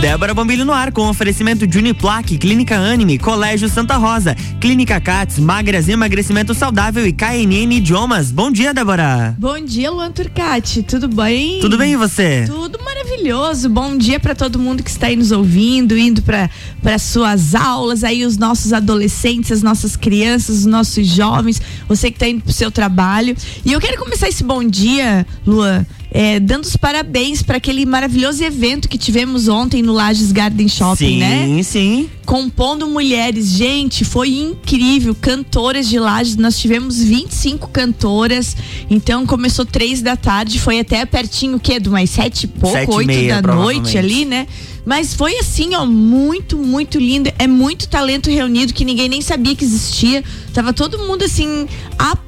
[0.00, 5.38] Débora Bombilho no ar com oferecimento de Uniplaque, Clínica Anime, Colégio Santa Rosa, Clínica Cats,
[5.38, 8.30] Magras Emagrecimento Saudável e KNN Idiomas.
[8.30, 9.36] Bom dia, Débora.
[9.38, 10.82] Bom dia, Luan Turcati.
[10.82, 11.60] Tudo bem?
[11.60, 12.44] Tudo bem e você?
[12.46, 13.68] Tudo maravilhoso.
[13.68, 18.24] Bom dia para todo mundo que está aí nos ouvindo, indo para suas aulas, aí
[18.24, 22.54] os nossos adolescentes, as nossas crianças, os nossos jovens, você que está indo para o
[22.54, 23.36] seu trabalho.
[23.66, 28.42] E eu quero começar esse bom dia, Luan é, dando os parabéns para aquele maravilhoso
[28.42, 31.44] evento que tivemos ontem no Lages Garden Shopping, sim, né?
[31.46, 32.10] Sim, sim.
[32.26, 33.48] Compondo mulheres.
[33.50, 35.14] Gente, foi incrível.
[35.14, 38.56] Cantoras de Lages, nós tivemos 25 cantoras.
[38.88, 41.78] Então começou três da tarde, foi até pertinho o quê?
[41.78, 44.46] Do mais sete e pouco, sete oito meia, da noite ali, né?
[44.84, 47.30] Mas foi assim, ó, muito, muito lindo.
[47.38, 50.24] É muito talento reunido que ninguém nem sabia que existia.
[50.52, 51.68] Tava todo mundo assim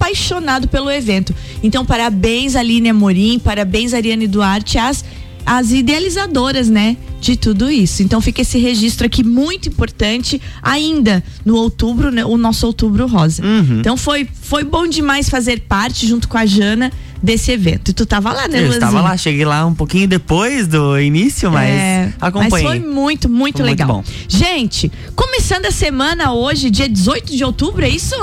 [0.02, 1.34] apaixonado pelo evento.
[1.62, 5.04] Então, parabéns Aline Amorim, parabéns Ariane Duarte, as
[5.44, 8.00] as idealizadoras, né, de tudo isso.
[8.00, 13.44] Então fica esse registro aqui muito importante ainda no outubro, né, o nosso outubro rosa.
[13.44, 13.80] Uhum.
[13.80, 16.92] Então foi foi bom demais fazer parte junto com a Jana
[17.22, 17.90] desse evento.
[17.90, 21.50] E tu tava lá, né, Eu estava lá, cheguei lá um pouquinho depois do início,
[21.52, 22.50] mas É, acompanhei.
[22.50, 23.88] Mas foi muito, muito Foi muito legal.
[23.88, 24.04] bom.
[24.28, 28.14] Gente, começando a semana hoje, dia 18 de outubro, é isso?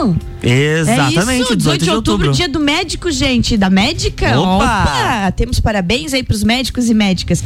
[0.43, 2.31] Exatamente, é isso, 18 de outubro.
[2.31, 4.39] dia do médico, gente, da médica.
[4.39, 5.31] Opa!
[5.35, 7.43] Temos parabéns aí pros médicos e médicas.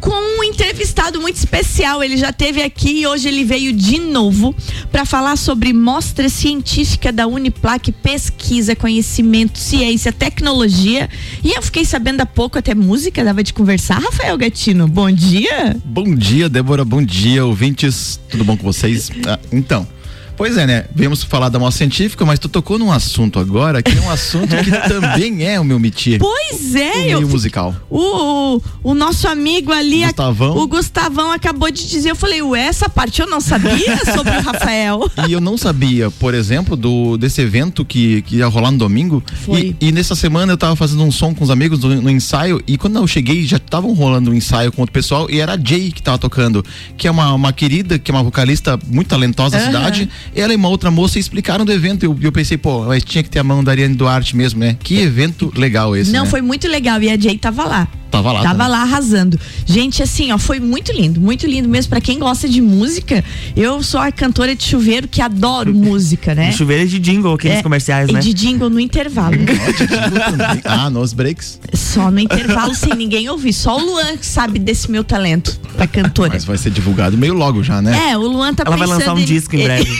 [0.00, 4.54] Com entrevistado muito especial, ele já teve aqui e hoje ele veio de novo
[4.90, 11.08] para falar sobre mostra científica da Uniplac, pesquisa, conhecimento, ciência, tecnologia.
[11.44, 14.88] E eu fiquei sabendo há pouco até música, dava de conversar, Rafael Gatino.
[14.88, 15.76] Bom dia.
[15.84, 16.84] Bom dia, Débora.
[16.84, 18.18] Bom dia, ouvintes.
[18.28, 19.10] Tudo bom com vocês?
[19.26, 19.97] Ah, então.
[20.38, 20.84] Pois é, né?
[20.94, 24.54] Viemos falar da moça científica, mas tu tocou num assunto agora que é um assunto
[24.56, 26.20] que também é o meu métier.
[26.20, 27.74] Pois é, o eu meio fi- musical.
[27.90, 30.56] O, o, o nosso amigo ali, a- Gustavão.
[30.56, 34.40] o Gustavão acabou de dizer, eu falei, ué, essa parte eu não sabia sobre o
[34.40, 35.10] Rafael.
[35.28, 39.22] E eu não sabia, por exemplo, do desse evento que, que ia rolar no domingo.
[39.44, 39.74] Foi.
[39.80, 42.62] E, e nessa semana eu tava fazendo um som com os amigos no, no ensaio.
[42.66, 45.28] E quando eu cheguei, já estavam rolando um ensaio com outro pessoal.
[45.28, 46.64] E era a Jay que tava tocando,
[46.96, 49.66] que é uma, uma querida, que é uma vocalista muito talentosa da Aham.
[49.66, 50.08] cidade.
[50.34, 52.04] Ela e uma outra moça explicaram do evento.
[52.04, 54.60] E eu, eu pensei, pô, mas tinha que ter a mão da Ariane Duarte mesmo,
[54.60, 54.76] né?
[54.82, 56.10] Que evento legal esse.
[56.12, 56.30] não, né?
[56.30, 57.88] foi muito legal e a Jay tava lá.
[58.10, 58.42] Tava lá.
[58.42, 58.70] Tava também.
[58.72, 59.38] lá arrasando.
[59.66, 61.90] Gente, assim, ó, foi muito lindo, muito lindo mesmo.
[61.90, 63.22] Pra quem gosta de música,
[63.54, 66.50] eu sou a cantora de chuveiro que adoro música, né?
[66.52, 68.20] Chuveiro de jingle, aqueles É, comerciais, e né?
[68.20, 69.36] de jingle no intervalo.
[70.64, 71.60] Ah, nos breaks.
[71.74, 73.52] Só no intervalo, sem ninguém ouvir.
[73.52, 76.30] Só o Luan que sabe desse meu talento pra cantora.
[76.34, 78.10] Mas vai ser divulgado meio logo já, né?
[78.10, 79.88] É, o Luan tá Ela vai lançar um em- disco em breve.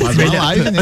[0.00, 0.80] Faz uma live, né?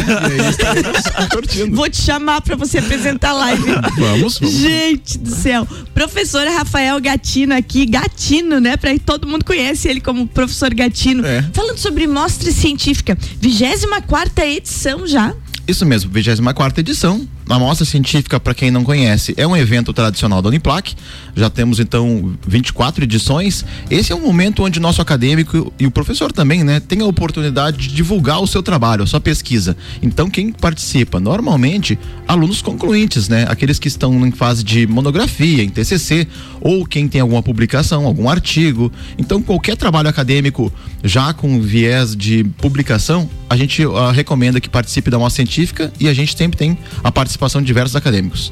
[0.50, 1.76] Estamos curtindo.
[1.76, 3.62] Vou te chamar pra você apresentar a live.
[3.96, 4.54] Vamos, vamos.
[4.56, 5.66] Gente do céu.
[5.94, 8.76] Professor Rafael Gatino aqui, Gatino, né?
[8.76, 11.24] Pra todo mundo conhece ele como professor Gatino.
[11.24, 11.44] É.
[11.52, 15.32] Falando sobre mostra científica, 24 edição já.
[15.66, 17.26] Isso mesmo, 24 edição.
[17.48, 20.94] A Mostra Científica, para quem não conhece, é um evento tradicional da Uniplac.
[21.34, 23.64] Já temos então 24 edições.
[23.90, 27.76] Esse é um momento onde nosso acadêmico e o professor também, né, tem a oportunidade
[27.76, 29.76] de divulgar o seu trabalho, a sua pesquisa.
[30.00, 31.18] Então, quem participa?
[31.18, 33.44] Normalmente, alunos concluintes, né?
[33.48, 36.26] Aqueles que estão em fase de monografia, em TCC,
[36.60, 38.90] ou quem tem alguma publicação, algum artigo.
[39.18, 45.10] Então, qualquer trabalho acadêmico já com viés de publicação, a gente ah, recomenda que participe
[45.10, 48.50] da Mostra Científica e a gente sempre tem a participação de diversos acadêmicos.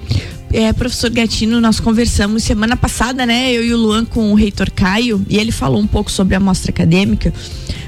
[0.53, 3.51] É, professor Gatino, nós conversamos semana passada, né?
[3.51, 6.41] Eu e o Luan com o reitor Caio, e ele falou um pouco sobre a
[6.41, 7.33] mostra acadêmica,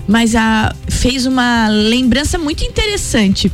[0.09, 3.53] mas a, fez uma lembrança muito interessante.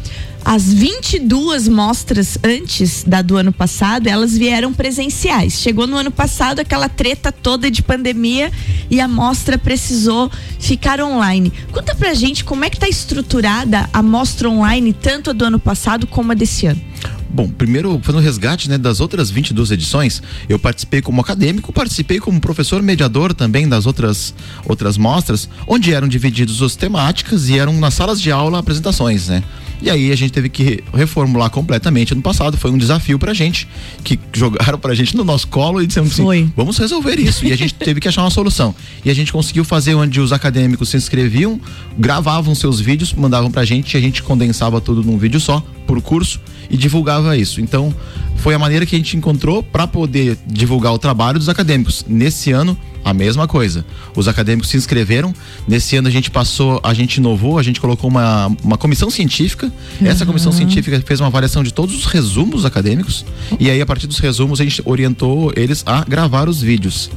[0.51, 5.61] As 22 mostras antes da do ano passado, elas vieram presenciais.
[5.61, 8.51] Chegou no ano passado aquela treta toda de pandemia
[8.91, 11.53] e a mostra precisou ficar online.
[11.71, 15.59] Conta pra gente como é que tá estruturada a mostra online, tanto a do ano
[15.59, 16.81] passado como a desse ano.
[17.29, 22.21] Bom, primeiro, fazendo um resgate né, das outras 22 edições, eu participei como acadêmico, participei
[22.21, 24.35] como professor mediador também das outras,
[24.65, 29.45] outras mostras, onde eram divididos as temáticas e eram nas salas de aula apresentações, né?
[29.81, 33.69] E aí a gente teve que reformular completamente ano passado, foi um desafio pra gente,
[34.03, 36.49] que jogaram pra gente no nosso colo e disseram assim, Foi.
[36.57, 37.47] vamos resolver isso.
[37.47, 38.75] E a gente teve que achar uma solução.
[39.05, 41.61] E a gente conseguiu fazer onde os acadêmicos se inscreviam,
[41.97, 46.01] gravavam seus vídeos, mandavam pra gente e a gente condensava tudo num vídeo só, por
[46.03, 47.61] curso, e divulgava isso.
[47.61, 47.95] Então,
[48.39, 52.05] foi a maneira que a gente encontrou para poder divulgar o trabalho dos acadêmicos.
[52.09, 53.85] Nesse ano, a mesma coisa.
[54.15, 55.35] Os acadêmicos se inscreveram.
[55.67, 59.73] Nesse ano a gente passou, a gente inovou, a gente colocou uma, uma comissão científica.
[60.03, 63.25] Essa comissão científica fez uma avaliação de todos os resumos acadêmicos.
[63.59, 67.11] E aí, a partir dos resumos, a gente orientou eles a gravar os vídeos.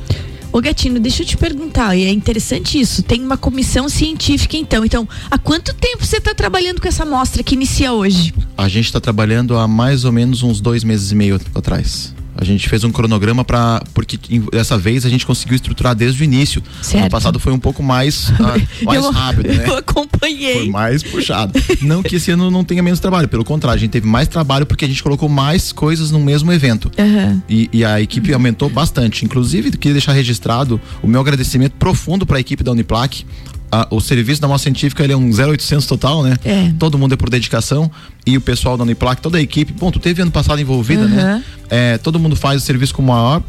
[0.53, 4.83] Ô Gatino, deixa eu te perguntar, e é interessante isso, tem uma comissão científica então,
[4.83, 8.33] então há quanto tempo você está trabalhando com essa amostra que inicia hoje?
[8.57, 12.13] A gente está trabalhando há mais ou menos uns dois meses e meio atrás.
[12.36, 14.18] A gente fez um cronograma para porque
[14.51, 16.63] dessa vez a gente conseguiu estruturar desde o início.
[16.81, 17.04] Certo.
[17.04, 19.66] Ano passado foi um pouco mais, ah, mais eu, rápido, né?
[19.68, 20.54] Eu acompanhei.
[20.54, 21.54] Foi mais puxado.
[21.81, 24.66] não que esse ano não tenha menos trabalho, pelo contrário, a gente teve mais trabalho
[24.66, 26.92] porque a gente colocou mais coisas no mesmo evento.
[26.98, 27.42] Uhum.
[27.50, 28.36] E, e, a equipe uhum.
[28.36, 29.25] aumentou bastante.
[29.25, 33.25] Inclusive, queria deixar registrado o meu agradecimento profundo para a equipe da Uniplac,
[33.71, 36.38] a, o serviço da nossa científica ele é um 0800 total, né?
[36.44, 36.73] É.
[36.77, 37.89] Todo mundo é por dedicação
[38.25, 41.09] e o pessoal da Uniplac, toda a equipe, bom, tu teve ano passado envolvida, uhum.
[41.09, 41.44] né?
[41.69, 43.41] É, todo mundo faz o serviço com o maior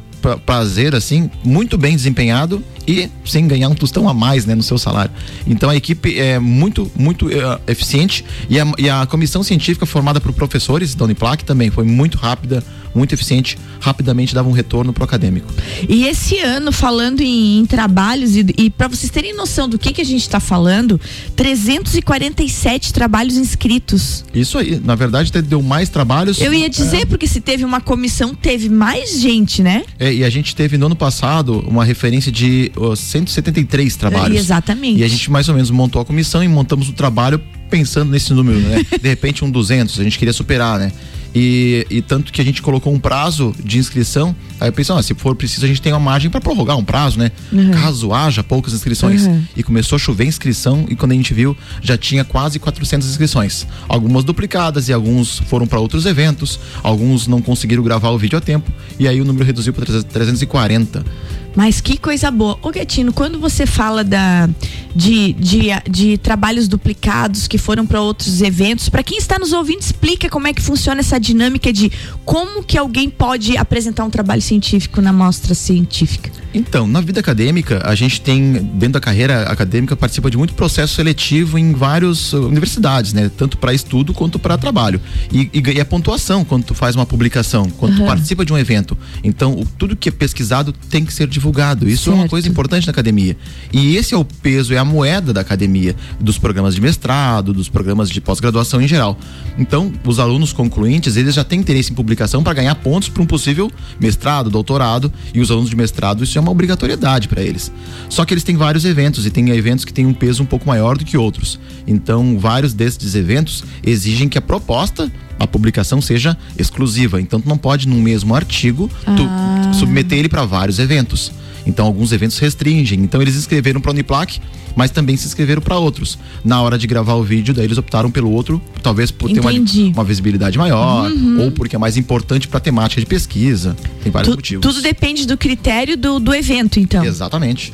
[0.46, 4.78] prazer, assim, muito bem desempenhado e sem ganhar um tostão a mais, né, no seu
[4.78, 5.10] salário.
[5.46, 10.20] Então a equipe é muito, muito uh, eficiente e a, e a comissão científica formada
[10.20, 12.62] por professores da Uniplac também foi muito rápida,
[12.94, 15.52] muito eficiente, rapidamente dava um retorno pro acadêmico.
[15.88, 19.92] E esse ano, falando em, em trabalhos, e, e para vocês terem noção do que,
[19.92, 21.00] que a gente está falando,
[21.36, 24.24] 347 trabalhos inscritos.
[24.34, 26.40] Isso aí, na verdade deu mais trabalhos.
[26.40, 27.04] Eu ia dizer, é.
[27.06, 29.84] porque se teve uma comissão, teve mais gente, né?
[29.98, 34.36] É, e a gente teve no ano passado uma referência de uh, 173 trabalhos.
[34.36, 35.00] É, exatamente.
[35.00, 37.40] E a gente mais ou menos montou a comissão e montamos o trabalho
[37.70, 38.84] pensando nesse número, né?
[39.00, 40.92] De repente um 200, a gente queria superar, né?
[41.34, 44.34] E, e, tanto que a gente colocou um prazo de inscrição.
[44.60, 46.84] Aí eu pensei, ah, se for preciso, a gente tem uma margem para prorrogar um
[46.84, 47.32] prazo, né?
[47.50, 47.70] Uhum.
[47.70, 49.26] Caso haja poucas inscrições.
[49.26, 49.42] Uhum.
[49.56, 53.66] E começou a chover inscrição e quando a gente viu, já tinha quase 400 inscrições.
[53.88, 58.40] Algumas duplicadas e alguns foram para outros eventos, alguns não conseguiram gravar o vídeo a
[58.40, 61.04] tempo e aí o número reduziu para 340.
[61.54, 62.58] Mas que coisa boa.
[62.62, 64.48] Ô Gatino, quando você fala da,
[64.94, 69.80] de, de, de trabalhos duplicados que foram para outros eventos, para quem está nos ouvindo,
[69.80, 71.90] explica como é que funciona essa dinâmica de
[72.24, 76.30] como que alguém pode apresentar um trabalho científico na mostra científica.
[76.54, 80.94] Então, na vida acadêmica, a gente tem, dentro da carreira acadêmica, participa de muito processo
[80.94, 83.30] seletivo em várias uh, universidades, né?
[83.36, 85.00] Tanto para estudo quanto para trabalho.
[85.32, 88.04] E, e, e, a pontuação quando tu faz uma publicação, quando uhum.
[88.04, 88.96] tu participa de um evento.
[89.24, 91.41] Então, o, tudo que é pesquisado tem que ser divulgado.
[91.88, 92.16] Isso certo.
[92.16, 93.36] é uma coisa importante na academia.
[93.72, 97.68] E esse é o peso, é a moeda da academia, dos programas de mestrado, dos
[97.68, 99.18] programas de pós-graduação em geral.
[99.58, 103.26] Então, os alunos concluintes, eles já têm interesse em publicação para ganhar pontos para um
[103.26, 107.72] possível mestrado, doutorado, e os alunos de mestrado, isso é uma obrigatoriedade para eles.
[108.08, 110.66] Só que eles têm vários eventos e tem eventos que têm um peso um pouco
[110.66, 111.58] maior do que outros.
[111.86, 115.10] Então, vários desses eventos exigem que a proposta
[115.42, 117.20] a publicação seja exclusiva.
[117.20, 119.72] Então, tu não pode, num mesmo artigo, ah.
[119.74, 121.32] submeter ele para vários eventos.
[121.66, 123.00] Então, alguns eventos restringem.
[123.00, 124.40] Então, eles escreveram para Uniplac
[124.76, 126.18] mas também se inscreveram para outros.
[126.44, 129.72] Na hora de gravar o vídeo, daí eles optaram pelo outro, talvez por Entendi.
[129.72, 131.44] ter uma, uma, visibilidade maior, uhum.
[131.44, 133.76] ou porque é mais importante para a temática de pesquisa.
[134.02, 134.62] Tem vários tu, motivos.
[134.62, 137.04] Tudo depende do critério do, do evento, então.
[137.04, 137.72] Exatamente.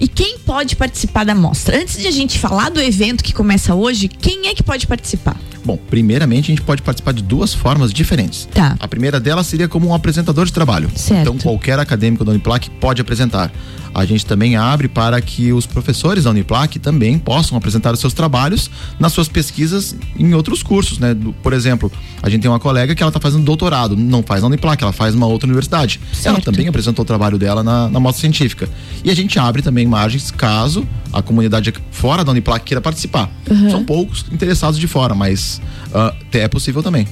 [0.00, 1.78] E quem pode participar da mostra?
[1.78, 5.36] Antes de a gente falar do evento que começa hoje, quem é que pode participar?
[5.62, 8.48] Bom, primeiramente a gente pode participar de duas formas diferentes.
[8.50, 8.76] Tá.
[8.80, 10.90] A primeira delas seria como um apresentador de trabalho.
[10.96, 11.20] Certo.
[11.20, 13.52] Então qualquer acadêmico da Uniplac pode apresentar
[13.94, 18.12] a gente também abre para que os professores da Uniplac também possam apresentar os seus
[18.12, 21.16] trabalhos nas suas pesquisas em outros cursos, né?
[21.42, 21.90] Por exemplo,
[22.22, 24.92] a gente tem uma colega que ela está fazendo doutorado, não faz na Uniplac, ela
[24.92, 26.00] faz numa outra universidade.
[26.12, 26.26] Certo.
[26.26, 28.68] Ela também apresentou o trabalho dela na, na mostra científica.
[29.02, 33.30] E a gente abre também margens caso a comunidade fora da Uniplac queira participar.
[33.50, 33.70] Uhum.
[33.70, 37.06] São poucos interessados de fora, mas uh, é possível também.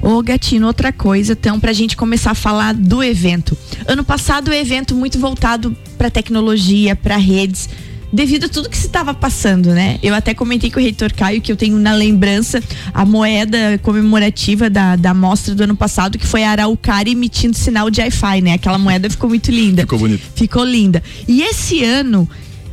[0.00, 3.56] Ô Gatino, outra coisa, então, pra gente começar a falar do evento.
[3.86, 7.68] Ano passado o evento muito voltado para tecnologia, para redes,
[8.12, 9.98] devido a tudo que se estava passando, né?
[10.02, 14.68] Eu até comentei com o reitor Caio que eu tenho na lembrança a moeda comemorativa
[14.68, 18.54] da, da mostra do ano passado, que foi a Araucária emitindo sinal de Wi-Fi, né?
[18.54, 19.82] Aquela moeda ficou muito linda.
[19.82, 20.22] Ficou bonito.
[20.34, 21.02] Ficou linda.
[21.26, 22.28] E esse ano,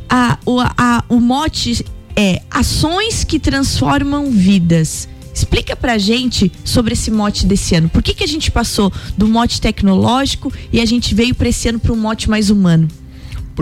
[0.08, 5.08] a, o, a, o mote é ações que transformam vidas.
[5.32, 7.88] Explica pra gente sobre esse mote desse ano.
[7.88, 11.68] Por que, que a gente passou do mote tecnológico e a gente veio para esse
[11.68, 12.88] ano para um mote mais humano?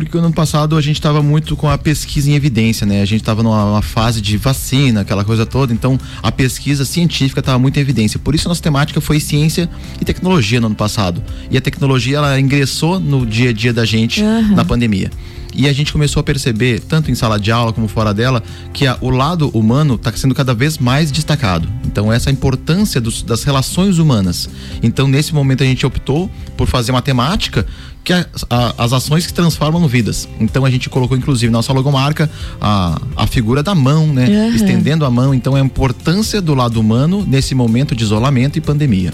[0.07, 3.03] Porque no ano passado a gente estava muito com a pesquisa em evidência, né?
[3.03, 7.59] A gente estava numa fase de vacina, aquela coisa toda, então a pesquisa científica estava
[7.59, 8.19] muito em evidência.
[8.19, 9.69] Por isso a nossa temática foi ciência
[10.01, 11.23] e tecnologia no ano passado.
[11.51, 14.55] E a tecnologia ela ingressou no dia a dia da gente uhum.
[14.55, 15.11] na pandemia.
[15.55, 18.87] E a gente começou a perceber, tanto em sala de aula como fora dela, que
[18.87, 21.69] a, o lado humano está sendo cada vez mais destacado.
[21.87, 24.49] Então, essa é a importância dos, das relações humanas.
[24.83, 27.67] Então, nesse momento, a gente optou por fazer uma temática
[28.05, 30.29] que é a, as ações que transformam vidas.
[30.39, 34.27] Então, a gente colocou, inclusive, na nossa logomarca a, a figura da mão, né?
[34.27, 34.55] Uhum.
[34.55, 35.35] Estendendo a mão.
[35.35, 39.13] Então, a importância do lado humano nesse momento de isolamento e pandemia.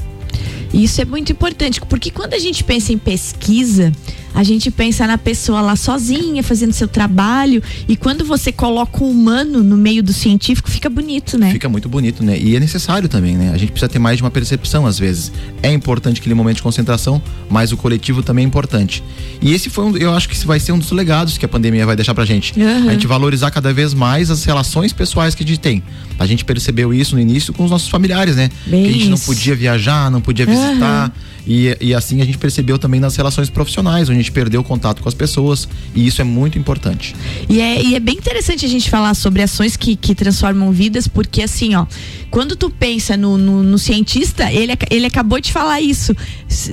[0.72, 3.92] Isso é muito importante, porque quando a gente pensa em pesquisa,
[4.34, 9.10] a gente pensa na pessoa lá sozinha, fazendo seu trabalho, e quando você coloca o
[9.10, 11.52] humano no meio do científico, fica bonito, né?
[11.52, 12.36] Fica muito bonito, né?
[12.38, 13.52] E é necessário também, né?
[13.54, 15.30] A gente precisa ter mais de uma percepção às vezes.
[15.62, 19.02] É importante aquele momento de concentração, mas o coletivo também é importante.
[19.40, 21.48] E esse foi um, eu acho que esse vai ser um dos legados que a
[21.48, 22.58] pandemia vai deixar pra gente.
[22.58, 22.88] Uhum.
[22.88, 25.82] A gente valorizar cada vez mais as relações pessoais que a gente tem.
[26.18, 28.50] A gente percebeu isso no início com os nossos familiares, né?
[28.66, 29.10] Bem que a gente isso.
[29.10, 31.06] não podia viajar, não podia visitar.
[31.08, 31.34] Uhum.
[31.46, 34.64] E, e assim a gente percebeu também nas relações profissionais, onde a gente perdeu o
[34.64, 35.68] contato com as pessoas.
[35.94, 37.14] E isso é muito importante.
[37.48, 41.06] E é, e é bem interessante a gente falar sobre ações que, que transformam vidas,
[41.06, 41.86] porque assim, ó,
[42.34, 46.12] quando tu pensa no, no, no, cientista, ele, ele acabou de falar isso.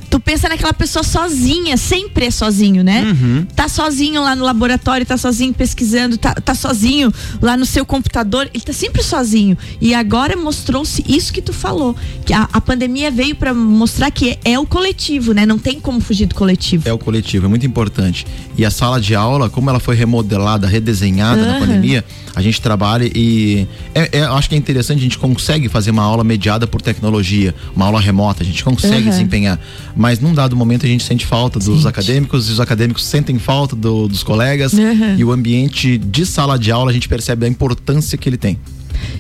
[0.10, 3.04] Tu pensa naquela pessoa sozinha, sempre é sozinho, né?
[3.04, 3.46] Uhum.
[3.56, 8.50] Tá sozinho lá no laboratório, tá sozinho pesquisando, tá, tá sozinho lá no seu computador,
[8.52, 9.56] ele tá sempre sozinho.
[9.80, 14.32] E agora mostrou-se isso que tu falou, que a, a pandemia veio para mostrar que
[14.32, 15.46] é, é, o coletivo, né?
[15.46, 16.90] Não tem como fugir do coletivo.
[16.90, 18.26] É o coletivo, é muito importante.
[18.58, 21.48] E a sala de aula, como ela foi remodelada, redesenhada uhum.
[21.48, 22.04] na pandemia,
[22.36, 26.04] a gente trabalha e é, é, acho que é interessante, a gente consegue fazer uma
[26.04, 29.10] aula mediada por tecnologia, uma aula remota, a gente consegue uhum.
[29.10, 29.60] desempenhar.
[29.96, 31.88] Mas num dado momento a gente sente falta dos Sente.
[31.88, 35.16] acadêmicos e os acadêmicos sentem falta do, dos colegas uhum.
[35.18, 38.58] e o ambiente de sala de aula a gente percebe a importância que ele tem.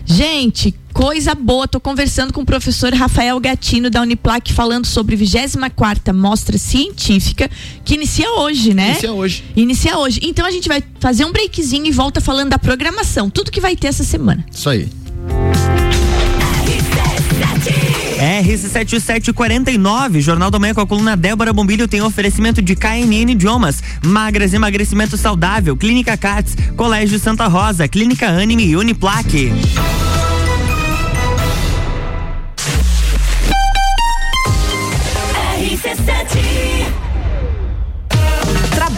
[0.05, 1.67] Gente, coisa boa.
[1.67, 7.49] Tô conversando com o professor Rafael Gatino da Uniplac falando sobre 24 mostra científica
[7.83, 8.91] que inicia hoje, né?
[8.91, 9.43] Inicia hoje.
[9.55, 10.19] Inicia hoje.
[10.23, 13.75] Então a gente vai fazer um breakzinho e volta falando da programação, tudo que vai
[13.75, 14.45] ter essa semana.
[14.51, 14.87] Isso aí.
[18.21, 24.53] RC7749, Jornal do Manhã com a coluna Débora Bombilho tem oferecimento de KNN Idiomas, Magras
[24.53, 29.51] Emagrecimento Saudável, Clínica Cats, Colégio Santa Rosa, Clínica Anime e Uniplaque.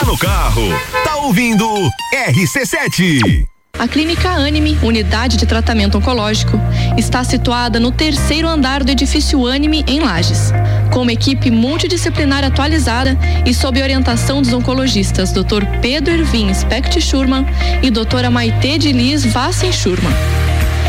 [0.00, 0.62] Tá no carro,
[1.04, 1.66] tá ouvindo
[2.14, 3.44] RC7.
[3.78, 6.58] A Clínica Anime, unidade de tratamento oncológico,
[6.96, 10.54] está situada no terceiro andar do edifício Anime, em Lages.
[10.90, 13.14] Com uma equipe multidisciplinar atualizada
[13.44, 15.66] e sob orientação dos oncologistas Dr.
[15.82, 17.44] Pedro Ervin Specht Schurman
[17.82, 20.14] e doutora Maite de Liz Vassen Schurman.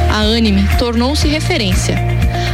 [0.09, 1.97] A Anime tornou-se referência,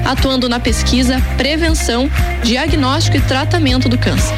[0.04, 2.10] atuando na pesquisa, prevenção,
[2.42, 4.36] diagnóstico e tratamento do câncer.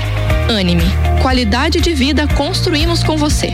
[0.50, 0.84] Anime,
[1.22, 3.54] qualidade de vida construímos com você.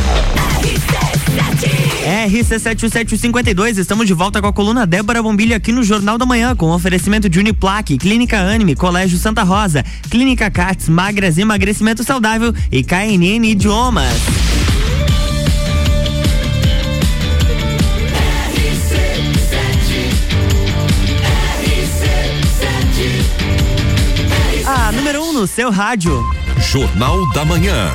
[2.11, 6.71] RC7752, estamos de volta com a coluna Débora Bombilho aqui no Jornal da Manhã, com
[6.71, 13.45] oferecimento de Uniplaque, Clínica Anime, Colégio Santa Rosa, Clínica Cats, Magras Emagrecimento Saudável e KNN
[13.45, 14.11] Idiomas.
[24.65, 26.23] A número 1 um no seu rádio.
[26.59, 27.91] Jornal da Manhã.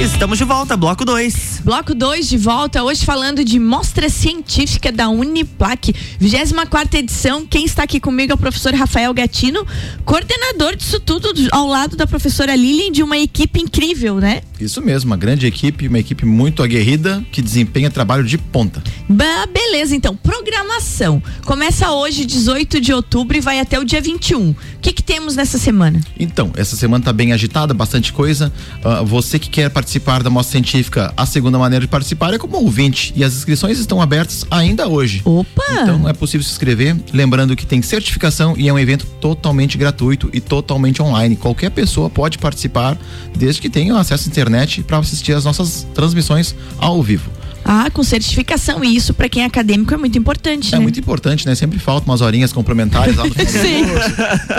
[0.00, 1.60] Estamos de volta, bloco 2.
[1.62, 7.46] Bloco 2 de volta, hoje falando de mostra científica da Uniplac, 24 edição.
[7.46, 9.66] Quem está aqui comigo é o professor Rafael Gatino,
[10.06, 14.40] coordenador disso tudo, ao lado da professora Lilian, de uma equipe incrível, né?
[14.64, 18.82] Isso mesmo, uma grande equipe, uma equipe muito aguerrida que desempenha trabalho de ponta.
[19.08, 21.22] Bah, beleza, então, programação.
[21.44, 24.50] Começa hoje, 18 de outubro, e vai até o dia 21.
[24.50, 26.00] O que, que temos nessa semana?
[26.18, 28.52] Então, essa semana está bem agitada, bastante coisa.
[28.84, 32.56] Uh, você que quer participar da mostra científica, a segunda maneira de participar é como
[32.56, 33.12] ouvinte.
[33.16, 35.22] E as inscrições estão abertas ainda hoje.
[35.24, 35.62] Opa!
[35.82, 36.96] Então é possível se inscrever.
[37.12, 41.36] Lembrando que tem certificação e é um evento totalmente gratuito e totalmente online.
[41.36, 42.98] Qualquer pessoa pode participar,
[43.36, 44.49] desde que tenha acesso à internet
[44.82, 47.30] para assistir as nossas transmissões ao vivo.
[47.64, 48.82] Ah, com certificação.
[48.84, 50.82] E isso para quem é acadêmico é muito importante, É né?
[50.82, 51.54] muito importante, né?
[51.54, 53.84] Sempre falta umas horinhas complementares lá no final do Sim.
[53.86, 54.10] curso.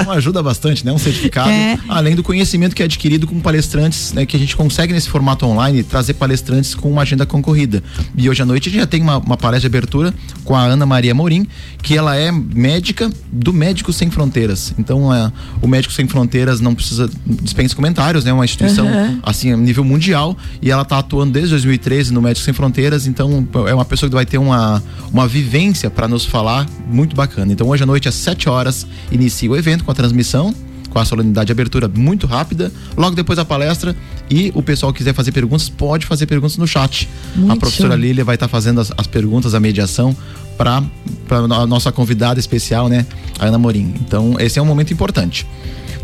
[0.01, 0.91] Então ajuda bastante, né?
[0.91, 1.77] Um certificado, É.
[1.89, 4.25] além do conhecimento que é adquirido com palestrantes, né?
[4.25, 7.83] Que a gente consegue nesse formato online trazer palestrantes com uma agenda concorrida.
[8.15, 10.61] E hoje à noite a gente já tem uma, uma palestra de abertura com a
[10.63, 11.45] Ana Maria Morim,
[11.81, 14.73] que ela é médica do Médicos Sem Fronteiras.
[14.77, 18.31] Então é, o Médicos Sem Fronteiras não precisa dispensa comentários, né?
[18.33, 19.19] Uma instituição Aham.
[19.23, 23.47] assim a nível mundial e ela está atuando desde 2013 no Médicos Sem Fronteiras, então
[23.67, 27.51] é uma pessoa que vai ter uma, uma vivência para nos falar muito bacana.
[27.51, 30.53] Então hoje à noite às 7 horas inicia o evento com a transmissão
[30.91, 33.95] com a solenidade de abertura muito rápida, logo depois da palestra
[34.29, 37.09] e o pessoal que quiser fazer perguntas pode fazer perguntas no chat.
[37.35, 37.95] Muito a professora.
[37.95, 40.15] Lília vai estar fazendo as, as perguntas, a mediação
[40.57, 40.83] para
[41.29, 43.05] a nossa convidada especial, né,
[43.39, 43.95] a Ana Morim.
[44.01, 45.47] Então esse é um momento importante.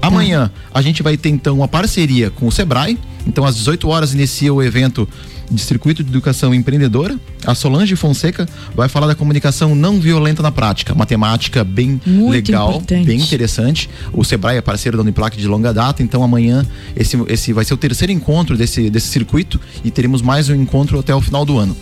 [0.02, 2.97] Amanhã a gente vai ter então uma parceria com o Sebrae.
[3.26, 5.08] Então às 18 horas inicia o evento
[5.49, 7.19] de Circuito de Educação Empreendedora.
[7.45, 12.31] A Solange Fonseca vai falar da comunicação não violenta na prática, uma temática bem Muito
[12.31, 13.05] legal, importante.
[13.05, 13.89] bem interessante.
[14.13, 17.73] O Sebrae é parceiro da Uniplac de longa data, então amanhã esse, esse vai ser
[17.73, 21.57] o terceiro encontro desse, desse circuito e teremos mais um encontro até o final do
[21.57, 21.75] ano.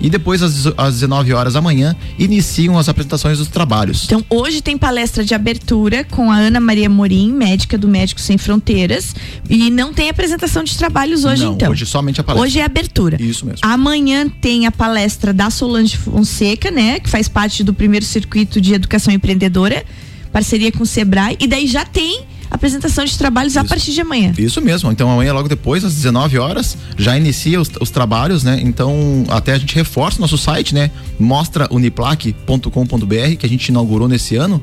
[0.00, 4.04] E depois, às, dezo- às 19 horas da manhã, iniciam as apresentações dos trabalhos.
[4.04, 8.38] Então, hoje tem palestra de abertura com a Ana Maria Morim, médica do Médicos Sem
[8.38, 9.14] Fronteiras.
[9.48, 11.70] E não tem apresentação de trabalhos hoje, Não, então.
[11.70, 12.46] hoje somente a palestra.
[12.48, 13.20] Hoje é abertura.
[13.20, 13.60] Isso mesmo.
[13.62, 16.98] Amanhã tem a palestra da Solange Fonseca, né?
[17.00, 19.84] Que faz parte do primeiro circuito de educação empreendedora,
[20.32, 21.36] parceria com o Sebrae.
[21.38, 24.32] E daí já tem apresentação de trabalhos a partir de amanhã.
[24.36, 24.90] Isso mesmo.
[24.90, 28.58] Então amanhã, logo depois, às 19 horas, já inicia os, os trabalhos, né?
[28.62, 30.90] Então, até a gente reforça o nosso site, né?
[31.18, 34.60] Mostra uniplac.com.br, que a gente inaugurou nesse ano.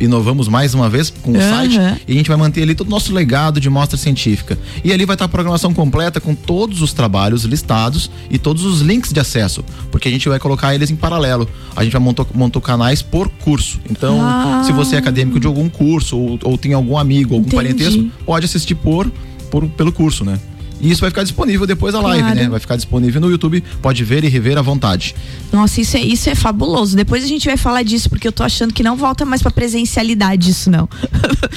[0.00, 1.50] Inovamos mais uma vez com o Aham.
[1.50, 1.78] site.
[2.06, 4.58] E a gente vai manter ali todo o nosso legado de mostra científica.
[4.84, 8.80] E ali vai estar a programação completa com todos os trabalhos listados e todos os
[8.80, 9.64] links de acesso.
[9.90, 11.48] Porque a gente vai colocar eles em paralelo.
[11.74, 13.78] A gente vai montar montou canais por curso.
[13.90, 14.62] Então, Ah.
[14.64, 17.56] se você é acadêmico de algum curso ou, ou tem algum amigo, algum Entendi.
[17.56, 19.10] parentesco, pode assistir por,
[19.50, 20.38] por pelo curso, né?
[20.82, 22.34] E isso vai ficar disponível depois da live, Claro.
[22.40, 22.48] né?
[22.48, 25.14] Vai ficar disponível no YouTube, pode ver e rever à vontade.
[25.52, 26.96] Nossa, isso é, isso é fabuloso.
[26.96, 29.50] Depois a gente vai falar disso, porque eu tô achando que não volta mais pra
[29.50, 30.88] presencialidade isso, não.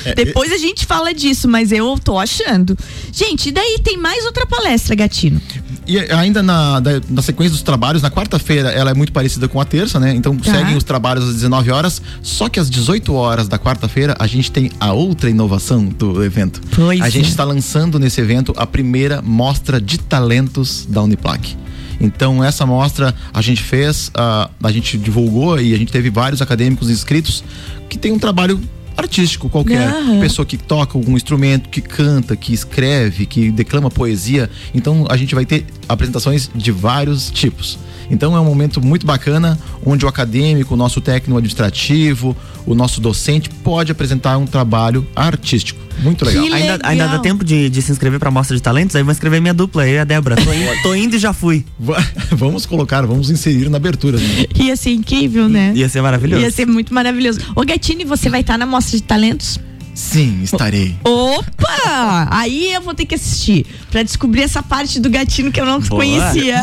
[0.03, 2.77] É, Depois a gente fala disso, mas eu tô achando.
[3.11, 5.41] Gente, e daí tem mais outra palestra, Gatino.
[5.87, 9.59] E ainda na, da- na sequência dos trabalhos, na quarta-feira ela é muito parecida com
[9.61, 10.13] a terça, né?
[10.13, 10.51] Então Tá.
[10.51, 14.51] seguem os trabalhos às 19 horas, só que às 18 horas da quarta-feira a gente
[14.51, 16.61] tem a outra inovação do evento.
[16.75, 17.29] Pois a gente é.
[17.29, 21.55] está lançando nesse evento a primeira mostra de talentos da Uniplac.
[21.99, 26.41] Então essa mostra a gente fez, ah, a gente divulgou e a gente teve vários
[26.41, 27.43] acadêmicos inscritos
[27.89, 28.59] que tem um trabalho
[28.97, 30.19] artístico qualquer, Aham.
[30.19, 34.49] pessoa que toca algum instrumento, que canta, que escreve, que declama poesia.
[34.73, 37.77] Então a gente vai ter apresentações de vários tipos.
[38.09, 43.01] Então é um momento muito bacana onde o acadêmico, o nosso técnico administrativo, o nosso
[43.01, 45.84] docente pode apresentar um trabalho artístico.
[45.99, 46.43] Muito legal.
[46.45, 46.79] Que Ainda, legal.
[46.91, 48.95] ainda dá tempo de, de se inscrever pra mostra de talentos?
[48.95, 50.35] Aí vou inscrever minha dupla, eu e a Débora.
[50.35, 51.65] Tô, indo- tô indo e já fui.
[51.79, 54.17] Va- Vamos colocar, vamos inserir na abertura.
[54.17, 54.45] né?
[54.55, 55.71] Ia ser incrível, né?
[55.75, 56.41] Ia ser maravilhoso.
[56.43, 57.39] Ia ser muito maravilhoso.
[57.55, 59.59] Ô, Gatini, você vai estar na mostra de talentos?
[59.95, 60.95] Sim, estarei.
[61.03, 62.27] Opa!
[62.29, 65.79] Aí eu vou ter que assistir pra descobrir essa parte do gatinho que eu não
[65.79, 66.01] Boa.
[66.03, 66.61] conhecia.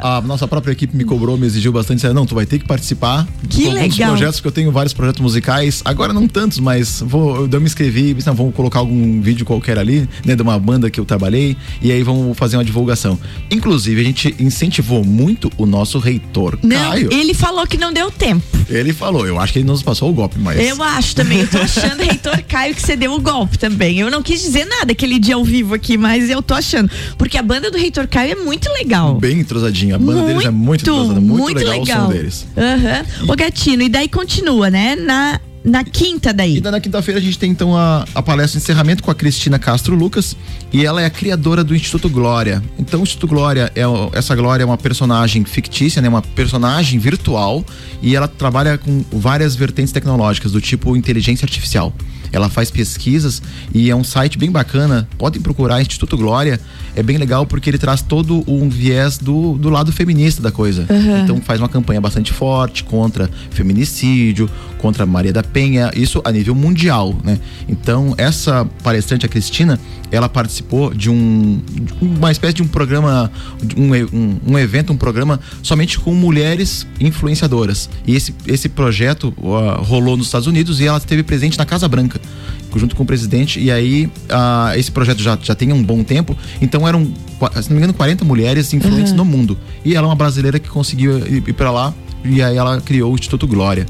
[0.00, 1.96] A, a nossa própria equipe me cobrou, me exigiu bastante.
[1.96, 3.26] Disseram, não, tu vai ter que participar.
[3.48, 4.10] Que legal.
[4.10, 5.82] projetos, porque eu tenho vários projetos musicais.
[5.84, 8.14] Agora não tantos, mas vou, eu me inscrevi.
[8.14, 11.56] Disse, não, vamos colocar algum vídeo qualquer ali, né, de uma banda que eu trabalhei.
[11.82, 13.18] E aí vamos fazer uma divulgação.
[13.50, 17.12] Inclusive, a gente incentivou muito o nosso reitor, Não, Caio.
[17.12, 18.44] ele falou que não deu tempo.
[18.68, 20.58] Ele falou, eu acho que ele nos passou o golpe, mas.
[20.60, 21.40] Eu acho também.
[21.40, 23.98] Eu tô achando, reitor Caio, que você deu o golpe também.
[23.98, 26.90] Eu não quis dizer nada aquele dia ao vivo aqui, mas eu tô achando.
[27.16, 29.14] Porque a banda do reitor Caio é muito legal.
[29.14, 29.94] Bem entrosadinho.
[29.94, 32.46] A banda deles é muito entrosada, muito, legal, o som deles.
[32.56, 33.32] Aham.
[33.32, 34.96] Ô, Gatino, e daí continua, né?
[34.96, 36.58] Na, na quinta daí.
[36.58, 39.58] E na quinta-feira a gente tem então a, a palestra de encerramento com a Cristina
[39.58, 40.36] Castro Lucas
[40.70, 42.62] e ela é a criadora do Instituto Glória.
[42.78, 47.64] Então o Instituto Glória é essa Glória é uma personagem fictícia, né, uma personagem virtual
[48.02, 51.92] e ela trabalha com várias vertentes tecnológicas do tipo inteligência artificial.
[52.34, 53.40] Ela faz pesquisas
[53.72, 55.08] e é um site bem bacana.
[55.16, 56.58] Podem procurar Instituto Glória.
[56.96, 60.84] É bem legal porque ele traz todo um viés do, do lado feminista da coisa.
[61.22, 66.56] Então faz uma campanha bastante forte contra feminicídio, contra Maria da Penha, isso a nível
[66.56, 67.38] mundial, né?
[67.68, 69.78] Então essa palestrante, a Cristina,
[70.10, 71.62] ela participou de um
[72.00, 73.30] uma espécie de um programa,
[73.76, 77.88] um, um, um evento, um programa somente com mulheres influenciadoras.
[78.06, 81.88] E esse, esse projeto ah, rolou nos Estados Unidos e ela esteve presente na Casa
[81.88, 82.20] Branca
[82.76, 86.36] junto com o presidente e aí ah, esse projeto já, já tem um bom tempo.
[86.60, 87.04] Então eram
[87.62, 89.56] se não me engano 40 mulheres influentes no mundo.
[89.84, 93.12] E ela é uma brasileira que conseguiu ir, ir para lá e aí ela criou
[93.12, 93.86] o Instituto Glória.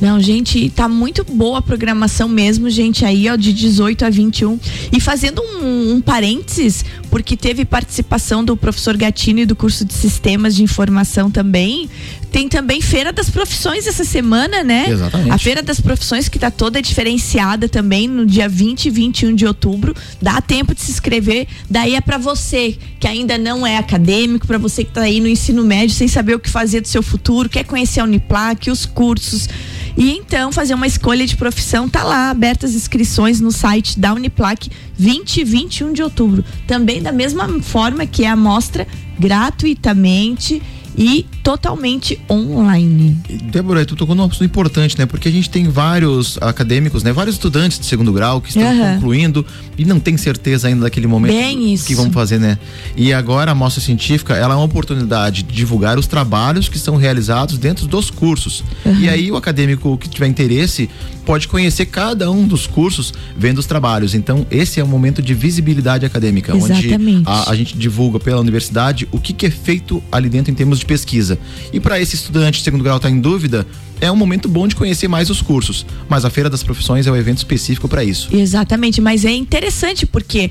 [0.00, 4.58] Não, gente, tá muito boa a programação mesmo, gente, aí, ó, de 18 a 21.
[4.92, 10.52] E fazendo um, um parênteses, porque teve participação do professor Gatini do curso de Sistemas
[10.52, 11.88] de Informação também.
[12.32, 14.86] Tem também Feira das Profissões essa semana, né?
[14.88, 15.30] Exatamente.
[15.30, 19.46] A Feira das Profissões que tá toda diferenciada também no dia 20 e 21 de
[19.46, 19.94] outubro.
[20.20, 21.46] Dá tempo de se inscrever.
[21.70, 25.28] Daí é pra você que ainda não é acadêmico, pra você que tá aí no
[25.28, 28.84] ensino médio sem saber o que fazer do seu futuro, quer conhecer a Uniplac, os
[28.84, 29.48] cursos.
[29.96, 34.12] E então fazer uma escolha de profissão, tá lá, abertas as inscrições no site da
[34.12, 36.44] Uniplac 20 e 21 de outubro.
[36.66, 38.88] Também da mesma forma que é a mostra
[39.18, 40.62] gratuitamente
[40.96, 43.16] e totalmente online.
[43.44, 45.06] Débora, tu tocou num assunto importante, né?
[45.06, 47.12] Porque a gente tem vários acadêmicos, né?
[47.12, 48.94] Vários estudantes de segundo grau que estão Aham.
[48.94, 49.44] concluindo
[49.76, 51.86] e não tem certeza ainda daquele momento Bem isso.
[51.86, 52.58] que vão fazer, né?
[52.96, 56.96] E agora a mostra científica, ela é uma oportunidade de divulgar os trabalhos que são
[56.96, 58.62] realizados dentro dos cursos.
[59.00, 60.88] E aí o acadêmico que tiver interesse
[61.24, 64.14] pode conhecer cada um dos cursos vendo os trabalhos.
[64.14, 67.18] Então, esse é um momento de visibilidade acadêmica, Exatamente.
[67.18, 70.54] onde a, a gente divulga pela universidade o que, que é feito ali dentro em
[70.54, 71.38] termos de pesquisa.
[71.72, 73.66] E para esse estudante de segundo grau estar em dúvida,
[74.00, 75.86] é um momento bom de conhecer mais os cursos.
[76.08, 78.28] Mas a Feira das Profissões é o evento específico para isso.
[78.32, 80.50] Exatamente, mas é interessante porque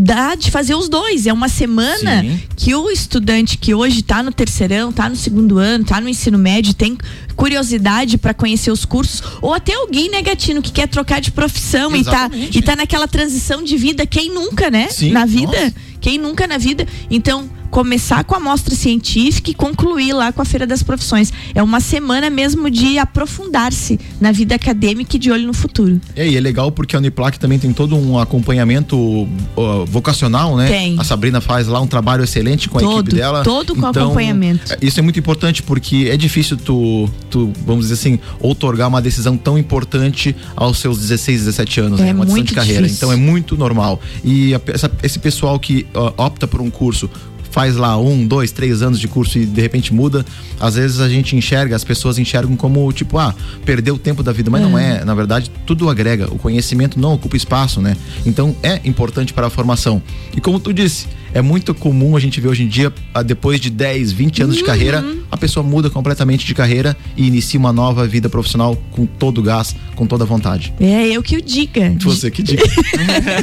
[0.00, 1.26] dá de fazer os dois.
[1.26, 2.40] É uma semana Sim.
[2.56, 6.38] que o estudante que hoje está no terceirão, está no segundo ano, está no ensino
[6.38, 6.96] médio, tem
[7.36, 12.02] curiosidade para conhecer os cursos, ou até alguém negatino que quer trocar de profissão e
[12.02, 12.58] tá, Exatamente.
[12.58, 14.88] e tá naquela transição de vida, quem nunca, né?
[14.90, 15.46] Sim, na vida.
[15.52, 15.74] nossa.
[16.00, 16.86] Quem nunca na vida.
[17.10, 21.32] Então, começar com a mostra científica e concluir lá com a Feira das Profissões.
[21.54, 26.00] É uma semana mesmo de aprofundar-se na vida acadêmica e de olho no futuro.
[26.16, 30.68] É, e é legal porque a Uniplac também tem todo um acompanhamento ó, vocacional, né?
[30.68, 30.98] Tem.
[30.98, 33.42] A Sabrina faz lá um trabalho excelente com a Todo, equipe dela.
[33.44, 34.72] todo com Então, acompanhamento.
[34.72, 39.00] é, Isso é muito importante porque é difícil tu, tu, vamos dizer assim, outorgar uma
[39.02, 42.12] decisão tão importante aos seus 16, 17 anos, É né?
[42.14, 42.82] Uma decisão de carreira.
[42.82, 42.96] difícil.
[42.96, 44.00] Então é muito normal.
[44.24, 47.08] E a- essa- esse pessoal que ó, opta por um curso
[47.50, 50.24] faz lá um, dois, três anos de curso e de repente muda,
[50.60, 53.34] às vezes a gente enxerga, as pessoas enxergam como tipo, ah,
[53.64, 55.04] perdeu o tempo da vida, mas não é.
[55.04, 56.26] Na verdade, tudo agrega.
[56.32, 57.96] O conhecimento não ocupa espaço, né?
[58.26, 60.02] Então é importante para a formação.
[60.36, 63.60] E como tu disse, É muito comum a gente ver hoje em dia, ah, depois
[63.60, 67.72] de 10, 20 anos de carreira, a pessoa muda completamente de carreira e inicia uma
[67.72, 70.72] nova vida profissional com todo o gás, com toda a vontade.
[70.80, 71.94] É eu que o diga.
[72.00, 72.62] Você que diga.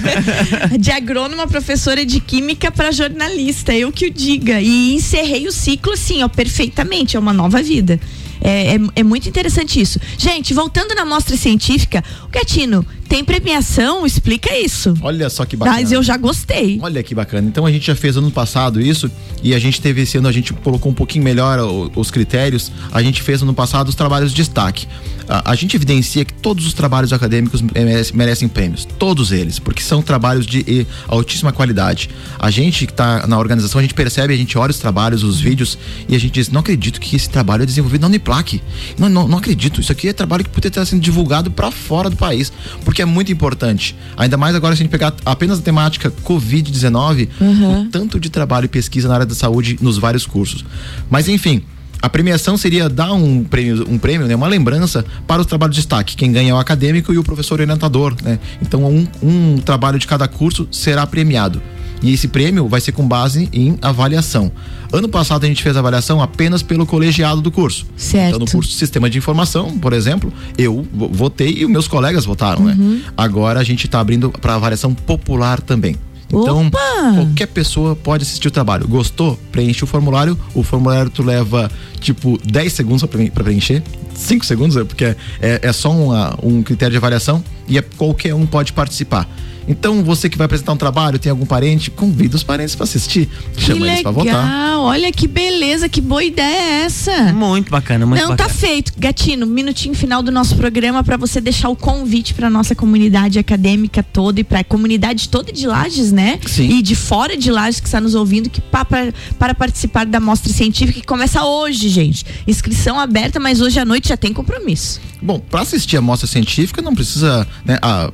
[0.80, 4.60] de agrônoma, professora de química para jornalista, eu que o diga.
[4.62, 8.00] E encerrei o ciclo assim, ó, perfeitamente, é uma nova vida.
[8.42, 10.00] É, é, é, muito interessante isso.
[10.18, 14.06] Gente, voltando na mostra científica, o Gatino, tem premiação?
[14.06, 14.94] Explica isso.
[15.02, 15.78] Olha só que bacana.
[15.78, 16.80] Mas eu já gostei.
[16.82, 17.48] Olha que bacana.
[17.48, 19.10] Então a gente já fez ano passado isso
[19.44, 21.60] e a gente teve esse ano, a gente colocou um pouquinho melhor
[21.96, 22.72] os critérios.
[22.92, 24.88] A gente fez ano passado os trabalhos de destaque.
[25.28, 28.86] A, a gente evidencia que todos os trabalhos acadêmicos merecem, merecem prêmios.
[28.86, 32.10] Todos eles, porque são trabalhos de altíssima qualidade.
[32.40, 35.40] A gente que está na organização, a gente percebe, a gente olha os trabalhos, os
[35.40, 38.62] vídeos e a gente diz: não acredito que esse trabalho é desenvolvido na Uniplac.
[38.98, 39.82] Não, não, não acredito.
[39.82, 42.52] Isso aqui é trabalho que poderia estar sendo divulgado para fora do país.
[42.84, 43.96] Porque é muito importante.
[44.18, 47.82] Ainda mais agora se a gente pegar apenas a temática Covid-19, uhum.
[47.82, 50.66] o tanto de trabalho e pesquisa na área da saúde nos vários cursos.
[51.10, 51.64] Mas enfim,
[52.02, 55.82] a premiação seria dar um prêmio, um prêmio, né, uma lembrança para os trabalhos de
[55.82, 56.16] destaque.
[56.16, 58.38] Quem ganha é o acadêmico e o professor orientador, né?
[58.62, 61.62] Então um, um trabalho de cada curso será premiado.
[62.02, 64.52] E esse prêmio vai ser com base em avaliação.
[64.92, 67.86] Ano passado a gente fez avaliação apenas pelo colegiado do curso.
[67.98, 68.36] Certo.
[68.36, 72.26] Então no curso de Sistema de Informação, por exemplo, eu votei e os meus colegas
[72.26, 72.76] votaram, né?
[72.78, 72.90] uhum.
[72.96, 73.02] né?
[73.18, 75.96] Agora a gente está abrindo para avaliação popular também.
[76.28, 76.80] Então, Opa!
[77.16, 78.88] qualquer pessoa pode assistir o trabalho.
[78.88, 79.40] Gostou?
[79.52, 80.38] Preenche o formulário.
[80.54, 83.84] O formulário tu leva tipo 10 segundos para preencher.
[84.14, 85.16] 5 segundos, porque é,
[85.62, 89.30] é só uma, um critério de avaliação e é, qualquer um pode participar.
[89.68, 93.30] Então, você que vai apresentar um trabalho, tem algum parente, convida os parentes para assistir.
[93.58, 94.80] Chama que eles para votar.
[94.80, 97.34] Olha que beleza, que boa ideia é essa.
[97.34, 98.50] Muito bacana, muito Não, tá bacana.
[98.50, 98.94] tá feito.
[98.98, 104.04] Gatino, minutinho final do nosso programa para você deixar o convite para nossa comunidade acadêmica
[104.04, 106.40] toda e para a comunidade toda de Lages, né?
[106.46, 106.70] Sim.
[106.70, 110.54] E de fora de Lages que está nos ouvindo que para, para participar da mostra
[110.54, 112.26] científica que começa hoje, gente.
[112.48, 115.02] Inscrição aberta, mas hoje à noite já tem compromisso.
[115.22, 118.12] Bom, para assistir a mostra científica não precisa, né, a,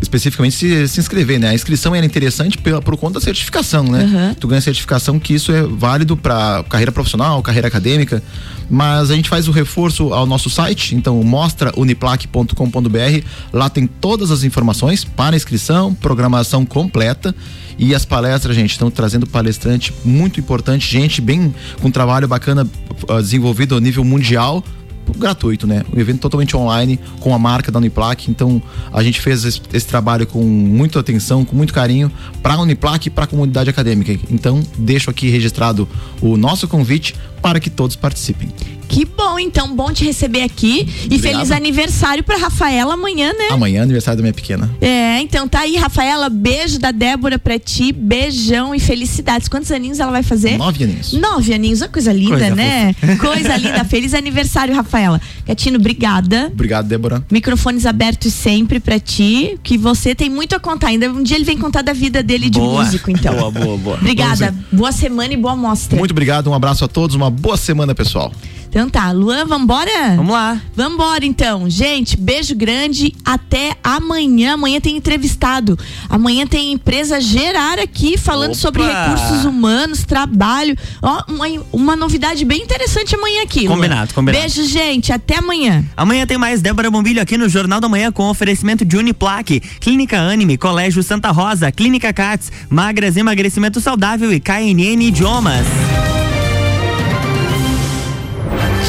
[0.00, 1.50] especificamente se, se inscrever, né?
[1.50, 4.04] A inscrição é interessante pela, por conta da certificação, né?
[4.04, 4.34] Uhum.
[4.34, 8.22] Tu ganha certificação que isso é válido para carreira profissional, carreira acadêmica,
[8.70, 14.30] mas a gente faz o reforço ao nosso site, então mostra uniplac.com.br, lá tem todas
[14.30, 17.34] as informações para inscrição, programação completa
[17.78, 22.66] e as palestras, gente, estão trazendo palestrante muito importante, gente bem com trabalho bacana
[23.08, 24.64] uh, desenvolvido a nível mundial
[25.12, 25.82] gratuito, né?
[25.94, 28.30] Um evento totalmente online com a marca da Uniplac.
[28.30, 32.10] Então a gente fez esse, esse trabalho com muita atenção, com muito carinho
[32.42, 34.12] para a Uniplac e para a comunidade acadêmica.
[34.30, 35.88] Então deixo aqui registrado
[36.20, 38.48] o nosso convite para que todos participem.
[38.88, 40.80] Que bom, então, bom te receber aqui.
[40.80, 41.12] Obrigado.
[41.12, 43.48] E feliz aniversário para Rafaela amanhã, né?
[43.50, 44.70] Amanhã, aniversário da minha pequena.
[44.80, 46.28] É, então tá aí, Rafaela.
[46.28, 47.92] Beijo da Débora pra ti.
[47.92, 49.48] Beijão e felicidades.
[49.48, 50.56] Quantos aninhos ela vai fazer?
[50.56, 51.12] Nove aninhos.
[51.12, 52.92] Nove aninhos, uma coisa linda, coisa né?
[52.94, 53.16] Fofa.
[53.26, 53.84] Coisa linda.
[53.84, 55.20] Feliz aniversário, Rafaela.
[55.46, 56.48] Gatino, obrigada.
[56.52, 57.24] Obrigado, Débora.
[57.30, 60.88] Microfones abertos sempre pra ti, que você tem muito a contar.
[60.88, 62.84] Ainda um dia ele vem contar da vida dele de boa.
[62.84, 63.34] músico, então.
[63.34, 63.96] Boa, boa, boa.
[63.96, 64.54] Obrigada.
[64.72, 65.98] Boa semana e boa mostra.
[65.98, 68.32] Muito obrigado, um abraço a todos, uma boa semana, pessoal.
[68.76, 70.16] Então tá, Luan, vambora?
[70.16, 70.60] Vamos lá.
[70.76, 71.70] Vambora então.
[71.70, 73.14] Gente, beijo grande.
[73.24, 74.52] Até amanhã.
[74.52, 75.78] Amanhã tem entrevistado.
[76.10, 78.60] Amanhã tem empresa Gerar aqui falando Opa.
[78.60, 80.76] sobre recursos humanos, trabalho.
[81.00, 83.66] Ó, uma, uma novidade bem interessante amanhã aqui.
[83.66, 84.14] Combinado, Luan.
[84.14, 84.42] combinado.
[84.42, 85.10] Beijo, gente.
[85.10, 85.82] Até amanhã.
[85.96, 90.20] Amanhã tem mais Débora Bombilho aqui no Jornal da Manhã com oferecimento de Uniplaque, Clínica
[90.20, 95.64] Anime, Colégio Santa Rosa, Clínica Cats, Magras Emagrecimento Saudável e KNN Idiomas.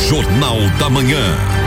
[0.07, 1.66] Jornal da Manhã.